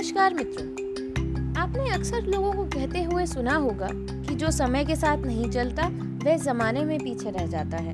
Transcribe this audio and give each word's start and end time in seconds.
नमस्कार 0.00 0.34
मित्रों। 0.34 0.66
आपने 1.60 1.88
अक्सर 1.90 2.26
लोगों 2.26 2.52
को 2.52 2.62
कहते 2.64 3.02
हुए 3.02 3.24
सुना 3.26 3.54
होगा 3.54 3.88
कि 3.92 4.34
जो 4.34 4.50
समय 4.50 4.84
के 4.84 4.94
साथ 4.96 5.18
नहीं 5.18 5.48
चलता, 5.50 5.86
वह 6.24 6.36
जमाने 6.36 6.84
में 6.84 6.98
पीछे 6.98 7.30
रह 7.30 7.46
जाता 7.46 7.76
है। 7.76 7.92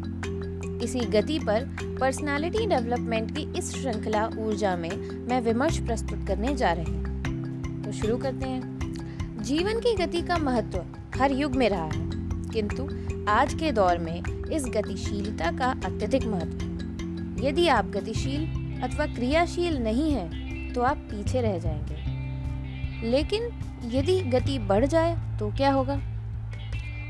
इसी 0.82 1.00
गति 1.12 1.38
पर 1.38 1.64
पर्सनालिटी 2.00 2.66
डेवलपमेंट 2.66 3.34
की 3.36 3.46
इस 3.58 3.72
श्रृंखला 3.72 4.24
ऊर्जा 4.38 4.76
में 4.76 4.90
मैं 5.28 5.40
विमर्श 5.40 5.78
प्रस्तुत 5.78 6.26
करने 6.28 6.54
जा 6.54 6.72
रही 6.72 6.94
हूँ। 6.94 7.82
तो 7.84 7.92
शुरू 7.92 8.18
करते 8.18 8.48
हैं। 8.48 9.42
जीवन 9.42 9.80
की 9.80 9.96
गति 9.96 10.22
का 10.22 10.38
महत्व 10.38 10.84
हर 11.18 11.32
युग 11.32 11.56
में 11.56 11.68
रहा 11.68 11.84
है, 11.84 12.08
किंतु 12.52 12.88
आज 13.30 13.54
के 13.54 13.72
दौर 13.72 13.98
में 13.98 14.22
इस 14.46 14.66
गतिशीलता 14.68 15.50
का 15.58 15.74
अत्यधिक 15.84 16.26
महत्व 16.26 17.44
यदि 17.46 17.68
आप 17.68 17.90
गतिशील 17.90 18.46
अथवा 18.82 19.14
क्रियाशील 19.14 19.78
नहीं 19.78 20.10
हैं 20.12 20.45
तो 20.76 20.82
आप 20.82 20.96
पीछे 20.96 21.40
रह 21.40 21.58
जाएँगे। 21.58 23.06
लेकिन 23.10 23.42
यदि 23.84 24.20
गति 24.20 24.58
बढ़ 24.58 24.86
जाए 24.86 25.38
तो 25.38 25.50
क्या 25.50 25.70
होगा? 25.70 25.96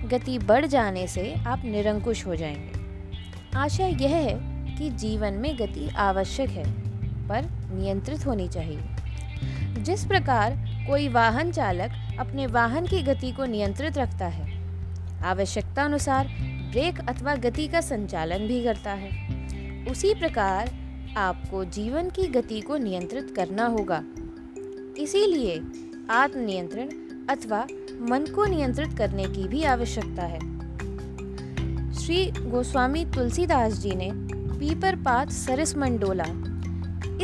गति 0.09 0.39
बढ़ 0.39 0.67
जाने 0.67 1.07
से 1.07 1.35
आप 1.47 1.63
निरंकुश 1.65 2.27
हो 2.27 2.37
जाएँगे। 2.37 2.73
आशय 3.59 3.97
यह 4.01 4.17
है 4.17 4.39
कि 4.77 4.91
जीवन 4.91 5.33
में 5.33 5.59
गति 5.59 5.89
आवश्यक 5.89 6.51
है, 6.51 6.65
पर 7.29 7.45
नियंत्रित 7.75 8.27
होनी 8.27 8.49
चाहिए। 8.49 8.81
जिस 9.83 10.05
प्रकार 10.05 10.57
कोई 10.89 11.09
वाहन 11.09 11.53
चालक 11.53 11.91
अपने 12.19 12.47
वाहन 12.47 12.87
की 12.87 13.03
गति 13.03 13.33
को 13.33 13.45
नियंत्रित 13.45 13.99
रखता 13.99 14.27
है 14.27 14.55
आवश्यकता 15.25 15.85
अनुसार 15.85 16.29
ब्रेक 16.71 17.09
अथवा 17.09 17.35
गति 17.35 17.69
का 17.69 17.81
संचालन 17.81 18.39
भी 18.39 18.65
करता 18.65 18.93
है। 18.93 19.11
उसी 19.91 20.15
प्रकार 20.15 20.71
आपको 21.17 21.65
जीवन 21.65 22.11
की 22.11 22.27
गति 22.29 22.61
को 22.61 22.77
नियंत्रित 22.77 23.33
करना 23.37 23.67
होगा। 23.67 24.03
इसीलिए 24.99 25.61
आत्मनियंत्रण 26.11 26.89
अथवा 27.29 27.67
मन 28.01 28.27
को 28.35 28.45
नियंत्रित 28.45 28.99
करने 28.99 29.25
की 29.25 29.49
भी 29.49 29.63
आवश्यकता 29.65 30.23
है। 30.23 30.39
श्री 31.93 32.27
गोस्वामी 32.27 33.05
तुलसीदास 33.05 33.73
जी 33.73 33.95
ने 33.95 34.11
पीपर 34.59 34.97
पात 34.97 35.31
सरस 35.31 35.77
मंडोला 35.77 36.27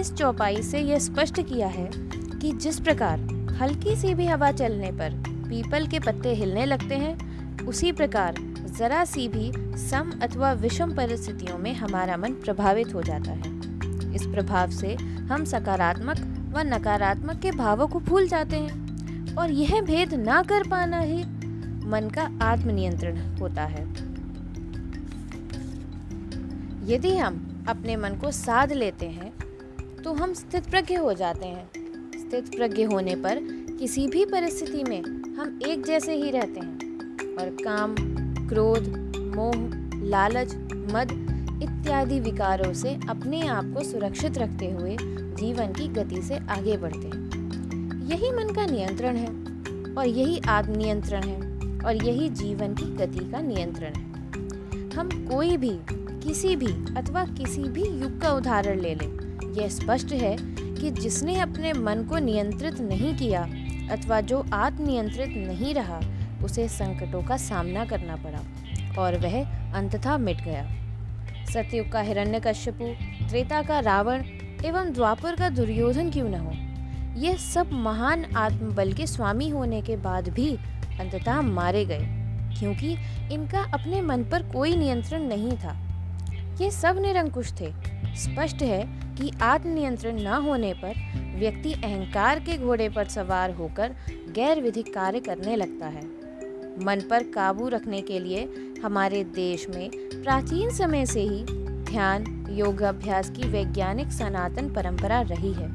इस 0.00 0.12
चौपाई 0.12 0.62
से 0.62 0.78
यह 0.78 0.98
स्पष्ट 0.98 1.40
किया 1.40 1.68
है 1.68 1.90
कि 2.38 2.52
जिस 2.52 2.80
प्रकार 2.80 3.18
हल्की 3.60 3.96
सी 3.96 4.14
भी 4.14 4.26
हवा 4.26 4.52
चलने 4.52 4.92
पर 4.92 5.22
पीपल 5.28 5.86
के 5.86 5.98
पत्ते 5.98 6.34
हिलने 6.34 6.64
लगते 6.66 6.94
हैं, 6.94 7.64
उसी 7.66 7.92
प्रकार 7.92 8.34
जरा 8.78 9.04
सी 9.04 9.28
भी 9.28 9.52
सम 9.78 10.12
अथवा 10.22 10.52
विषम 10.52 10.94
परिस्थितियों 10.94 11.58
में 11.58 11.74
हमारा 11.74 12.16
मन 12.16 12.32
प्रभावित 12.32 12.94
हो 12.94 13.02
जाता 13.02 13.32
है। 13.32 13.61
इस 14.14 14.26
प्रभाव 14.26 14.70
से 14.70 14.94
हम 15.30 15.44
सकारात्मक 15.44 16.18
व 16.54 16.58
नकारात्मक 16.58 17.38
के 17.40 17.50
भावों 17.50 17.88
को 17.88 18.00
भूल 18.00 18.28
जाते 18.28 18.56
हैं 18.56 19.36
और 19.36 19.50
यह 19.50 19.80
भेद 19.80 20.14
ना 20.14 20.42
कर 20.42 20.68
पाना 20.68 20.98
ही 20.98 21.18
मन 21.84 22.10
का 22.14 22.22
आत्मनियंत्रण 22.42 23.16
होता 23.36 23.64
है। 23.64 23.84
यदि 26.86 27.16
हम 27.16 27.64
अपने 27.68 27.96
मन 27.96 28.10
को 28.10 28.30
साध 28.30 28.72
लेते 28.72 29.06
हैं 29.06 29.32
तो 30.02 30.12
हम 30.12 30.32
स्थित 30.34 30.66
प्रज्ञ 30.66 30.94
हो 30.94 31.12
जाते 31.14 31.46
हैं। 31.46 31.66
स्थित 32.18 32.56
प्रज्ञ 32.56 32.82
होने 32.84 33.14
पर 33.16 33.38
किसी 33.78 34.06
भी 34.06 34.24
परिस्थिति 34.24 34.84
में 34.84 35.02
हम 35.36 35.58
एक 35.66 35.84
जैसे 35.86 36.14
ही 36.14 36.30
रहते 36.30 36.60
हैं। 36.60 36.72
और 37.36 37.56
काम, 37.64 37.94
क्रोध, 38.48 38.88
मोह, 39.36 39.54
लालच, 40.04 40.54
मद 40.92 41.31
इत्यादि 41.62 42.20
विकारों 42.20 42.72
से 42.72 42.94
अपने 43.08 43.46
आप 43.46 43.64
को 43.64 43.84
सुरक्षित 43.84 44.38
रखते 44.38 44.70
हुए 44.70 44.96
जीवन 45.00 45.72
की 45.72 45.88
गति 45.88 46.22
से 46.22 46.36
आगे 46.36 46.76
बढ़ते 46.76 47.06
हैं। 47.08 47.22
यही 48.06 48.30
मन 48.32 48.52
का 48.54 48.66
नियंत्रण 48.66 49.16
है 49.16 49.28
और 49.94 50.06
यही 50.06 50.40
आत्मनियंत्रण 50.48 51.22
है 51.22 51.36
और 51.86 52.04
यही 52.04 52.28
जीवन 52.28 52.74
की 52.74 52.84
गति 52.84 53.30
का 53.30 53.40
नियंत्रण 53.40 53.94
है। 53.94 54.10
हम 54.96 55.08
कोई 55.30 55.56
भी, 55.56 55.78
किसी 56.20 56.56
भी 56.56 56.72
अथवा 56.96 57.24
किसी 57.24 57.62
भी 57.62 57.84
युग 57.84 58.20
का 58.20 58.32
उदाहरण 58.32 58.80
ले 58.80 58.94
लें। 58.94 59.52
यह 59.54 59.68
स्पष्ट 59.68 60.12
है 60.12 60.36
कि 60.40 60.90
जिसने 60.90 61.40
अपने 61.40 61.72
मन 61.72 62.04
को 62.04 62.18
नियंत्रित 62.18 62.80
नहीं 62.80 63.16
किया 63.16 63.42
अथवा 63.90 64.20
जो 64.20 64.44
आत्मनियंत्रित 64.52 65.28
नहीं 65.28 65.74
रहा, 65.74 66.00
उसे 66.44 66.68
संकटों 66.68 67.22
का 67.22 67.36
सामना 67.36 67.84
करना 67.84 68.16
पड़ा 68.16 68.44
और 69.02 69.18
वह 69.18 69.44
अंततः 69.74 70.16
मिट 70.16 70.44
गया। 70.44 70.81
सतयुग 71.46 71.90
का 71.92 72.00
हिरण्यकश्यपु, 72.00 72.84
त्रेता 73.28 73.62
का 73.62 73.78
रावण 73.80 74.24
एवं 74.64 74.92
द्वापर 74.92 75.36
का 75.36 75.48
दुर्योधन 75.48 76.10
क्यों 76.10 76.28
न 76.28 76.34
हो? 76.34 76.52
ये 77.20 77.36
सब 77.36 77.72
महान 77.72 78.24
आत्मबल 78.36 78.92
के 78.92 79.06
स्वामी 79.06 79.48
होने 79.48 79.80
के 79.82 79.96
बाद 79.96 80.28
भी 80.28 80.50
अंततः 81.00 81.40
मारे 81.40 81.84
गए, 81.84 82.06
क्योंकि 82.58 82.96
इनका 83.34 83.62
अपने 83.74 84.00
मन 84.00 84.24
पर 84.24 84.42
कोई 84.42 84.76
नियंत्रण 84.76 85.22
नहीं 85.22 85.56
था। 85.56 85.76
ये 86.60 86.70
सब 86.70 86.98
निरंकुश 86.98 87.52
थे। 87.60 87.72
स्पष्ट 88.16 88.62
है 88.62 88.82
कि 89.14 89.30
आत्मनियंत्रण 89.42 90.20
न 90.20 90.42
होने 90.44 90.72
पर 90.74 90.94
व्यक्ति 91.38 91.72
अहंकार 91.74 92.40
के 92.40 92.56
घोड़े 92.58 92.88
पर 92.88 93.08
सवार 93.08 93.50
होकर 93.50 93.94
गैर 94.34 94.60
विधिक 94.60 94.94
कार्य 94.94 95.20
करने 95.20 95.56
लगता 95.56 95.86
है। 95.86 96.21
मन 96.78 97.00
पर 97.10 97.22
काबू 97.22 97.68
रखने 97.68 98.00
के 98.00 98.18
लिए 98.18 98.48
हमारे 98.84 99.24
देश 99.24 99.66
में 99.68 99.90
प्राचीन 99.94 100.70
समय 100.70 101.06
से 101.06 101.20
ही 101.20 101.44
ध्यान 101.84 102.46
योग 102.50 102.82
अभ्यास 102.82 103.30
की 103.30 103.48
वैज्ञानिक 103.48 104.12
सनातन 104.12 104.68
परंपरा 104.68 105.20
रही 105.20 105.52
है। 105.52 105.68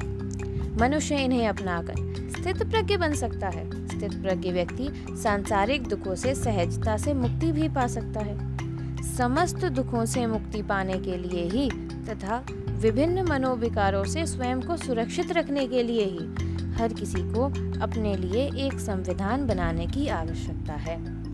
मनुष्य 0.77 1.15
इन्हें 1.15 1.47
अपनाकर 1.47 1.95
स्थित 2.31 2.63
प्रज्ञ 2.63 2.97
बन 2.97 3.13
सकता 3.13 3.47
है। 3.47 3.87
स्थित 3.87 4.13
प्रज्ञ 4.21 4.51
व्यक्ति 4.51 4.89
सांसारिक 5.15 5.87
दुखों 5.87 6.15
से 6.15 6.35
सहजता 6.35 6.97
से 6.97 7.13
मुक्ति 7.13 7.51
भी 7.51 7.69
पा 7.69 7.87
सकता 7.87 8.19
है। 8.19 8.57
समस्त 9.15 9.65
दुखों 9.65 10.05
से 10.05 10.25
मुक्ति 10.25 10.61
पाने 10.61 10.93
के 10.93 11.17
लिए 11.17 11.43
ही 11.49 11.69
तथा 12.09 12.45
विभिन्न 12.69 13.21
मनोविकारों 13.21 14.03
से 14.03 14.25
स्वयं 14.25 14.61
को 14.61 14.77
सुरक्षित 14.77 15.31
रखने 15.31 15.67
के 15.67 15.83
लिए 15.83 16.05
ही 16.05 16.55
हर 16.77 16.93
किसी 16.93 17.21
को 17.21 17.43
अपने 17.81 18.17
लिए 18.17 18.65
एक 18.65 18.79
संविधान 18.79 19.47
बनाने 19.47 19.87
की 19.87 20.07
आवश्यकता 20.07 20.73
है। 20.73 21.27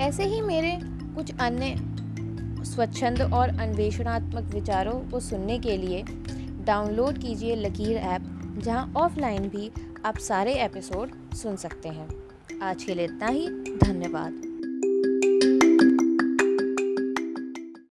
ऐसे 0.00 0.24
ही 0.24 0.40
मेरे 0.40 0.78
कुछ 0.84 1.32
अन्य 1.40 1.74
स्वच्छंद 2.64 3.22
और 3.22 3.48
अन्वेषणात्मक 3.48 4.54
विचारों 4.54 5.10
को 5.10 5.20
सुनने 5.20 5.58
के 5.58 5.76
लिए 5.76 6.04
डाउनलोड 6.64 7.18
कीजिए 7.18 7.56
लकीर 7.56 7.96
ऐप, 7.96 8.58
जहाँ 8.64 8.92
ऑफलाइन 8.96 9.42
भी 9.42 9.70
आप 10.04 10.18
सारे 10.18 10.54
एपिसोड 10.54 11.34
सुन 11.34 11.56
सकते 11.56 11.88
हैं। 11.88 12.08
आज 12.62 12.84
के 12.84 12.94
लिए 12.94 13.04
इतना 13.04 13.26
ही। 13.26 13.48
धन्यवाद। 13.84 14.47